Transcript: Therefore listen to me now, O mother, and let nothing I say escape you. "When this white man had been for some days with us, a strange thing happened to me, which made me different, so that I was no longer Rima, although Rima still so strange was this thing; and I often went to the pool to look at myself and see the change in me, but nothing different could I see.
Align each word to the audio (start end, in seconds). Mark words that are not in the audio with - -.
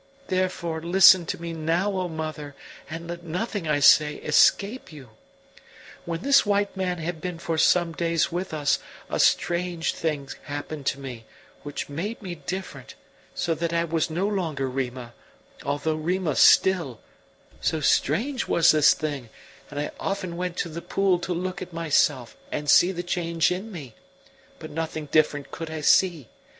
Therefore 0.29 0.81
listen 0.81 1.27
to 1.27 1.39
me 1.39 1.53
now, 1.53 1.91
O 1.91 2.07
mother, 2.07 2.55
and 2.89 3.07
let 3.07 3.21
nothing 3.23 3.67
I 3.67 3.79
say 3.79 4.15
escape 4.15 4.91
you. 4.91 5.11
"When 6.05 6.21
this 6.23 6.43
white 6.43 6.75
man 6.75 6.97
had 6.97 7.21
been 7.21 7.37
for 7.37 7.55
some 7.59 7.93
days 7.93 8.31
with 8.31 8.51
us, 8.51 8.79
a 9.11 9.19
strange 9.19 9.93
thing 9.93 10.27
happened 10.45 10.87
to 10.87 10.99
me, 10.99 11.25
which 11.61 11.87
made 11.87 12.19
me 12.19 12.33
different, 12.33 12.95
so 13.35 13.53
that 13.53 13.73
I 13.73 13.83
was 13.83 14.09
no 14.09 14.27
longer 14.27 14.67
Rima, 14.67 15.13
although 15.63 15.93
Rima 15.97 16.35
still 16.35 16.99
so 17.59 17.79
strange 17.79 18.47
was 18.47 18.71
this 18.71 18.95
thing; 18.95 19.29
and 19.69 19.79
I 19.79 19.91
often 19.99 20.35
went 20.35 20.57
to 20.57 20.69
the 20.69 20.81
pool 20.81 21.19
to 21.19 21.31
look 21.31 21.61
at 21.61 21.73
myself 21.73 22.35
and 22.51 22.67
see 22.67 22.91
the 22.91 23.03
change 23.03 23.51
in 23.51 23.71
me, 23.71 23.93
but 24.57 24.71
nothing 24.71 25.09
different 25.11 25.51
could 25.51 25.69
I 25.69 25.81
see. 25.81 26.27